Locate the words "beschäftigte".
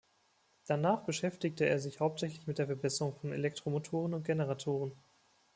1.03-1.67